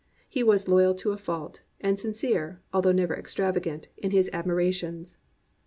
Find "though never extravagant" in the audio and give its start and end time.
2.73-3.87